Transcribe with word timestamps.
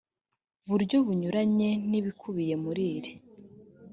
buryo 0.69 0.97
bunyuranye 1.05 1.69
n 1.89 1.91
ibikubiye 1.99 2.55
muri 2.63 2.83
iri 2.97 3.11